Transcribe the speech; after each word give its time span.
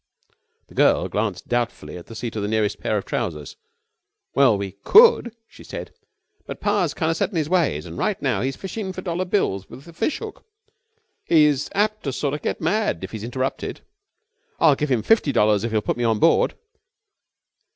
The 0.65 0.73
girl 0.73 1.07
glanced 1.09 1.47
doubtfully 1.47 1.95
at 1.95 2.07
the 2.07 2.15
seat 2.15 2.35
of 2.35 2.41
the 2.41 2.47
nearest 2.47 2.79
pair 2.79 2.97
of 2.97 3.05
trousers. 3.05 3.55
"Well, 4.33 4.57
we 4.57 4.71
could," 4.83 5.35
she 5.47 5.63
said. 5.63 5.93
"But 6.47 6.59
pa's 6.59 6.95
kind 6.95 7.11
of 7.11 7.17
set 7.17 7.29
in 7.29 7.35
his 7.35 7.47
ways, 7.49 7.85
and 7.85 7.99
right 7.99 8.19
now 8.19 8.41
he's 8.41 8.55
fishing 8.55 8.93
for 8.93 9.03
dollar 9.03 9.25
bills 9.25 9.69
with 9.69 9.83
the 9.85 9.93
boat 9.93 10.13
hook. 10.13 10.45
He's 11.23 11.69
apt 11.75 12.01
to 12.05 12.09
get 12.09 12.13
sorta 12.15 12.55
mad 12.59 13.03
if 13.03 13.11
he's 13.11 13.23
interrupted." 13.23 13.81
"I'll 14.59 14.73
give 14.75 14.89
him 14.89 15.03
fifty 15.03 15.31
dollars 15.31 15.63
if 15.63 15.71
he'll 15.71 15.81
put 15.81 15.97
me 15.97 16.03
on 16.03 16.17
board." 16.17 16.55